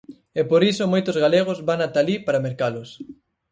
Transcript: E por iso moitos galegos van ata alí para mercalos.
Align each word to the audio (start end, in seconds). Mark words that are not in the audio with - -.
E 0.39 0.41
por 0.49 0.61
iso 0.71 0.91
moitos 0.93 1.17
galegos 1.23 1.59
van 1.69 1.79
ata 1.85 1.99
alí 2.01 2.15
para 2.25 2.43
mercalos. 2.47 2.89